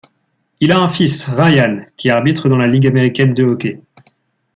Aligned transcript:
Il 0.61 0.71
a 0.71 0.79
un 0.81 0.87
fils 0.87 1.25
Ryan 1.27 1.85
qui 1.95 2.09
arbitre 2.09 2.49
dans 2.49 2.57
la 2.57 2.65
Ligue 2.65 2.87
américaine 2.87 3.35
de 3.35 3.43
hockey. 3.43 3.83